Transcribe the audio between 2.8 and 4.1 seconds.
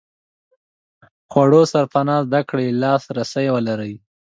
لاس رسي ولري.